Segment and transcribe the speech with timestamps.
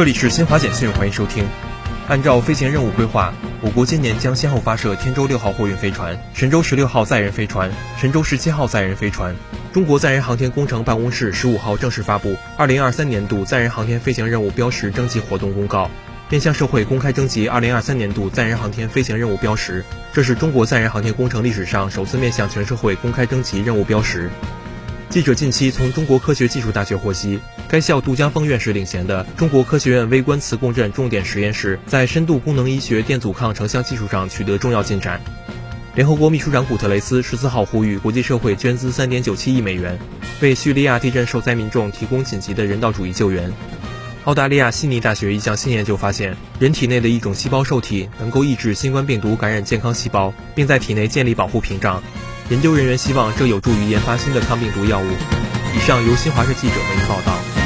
[0.00, 1.46] 这里是新华简讯，欢迎收听。
[2.08, 9.36] 按照飞行任务规划，我国今年将先后发射天舟六号货运飞船、神舟十六号载人飞船、神舟十七号载人飞船。
[9.74, 15.90] 中国载人航天工程办公室十五号正式发布二零二三年度载人航天飞行任务标识征集活动公告，
[16.30, 19.84] 面向社会公开征集二零二三年度载人航天飞行任务标识。
[20.14, 24.30] 这是中国载人航天工程历史上首次面向全社会公开征集任务标识。
[25.10, 35.20] 记者近期从中国科学技术大学获悉，该校杜江峰院士领衔的中国科学院微观磁共振重点实验室在深度功能医学电阻抗成像技术上取得重要进展。
[35.96, 39.98] 联合国秘书长古特雷斯十四号呼吁国际社会捐资三点九七亿美元，
[40.40, 43.52] 为叙利亚地震受灾民众提供紧急的人道主义救援。
[44.26, 52.00] 澳大利亚悉尼大学一项新研究发现，人体内的一种细胞受体能够抑制新冠病毒感染健康细胞，并在体内建立保护屏障。
[52.50, 55.06] 研究人员希望这有助于研发新的抗病毒药物。
[55.74, 57.59] 以上由新华社记者为您报道。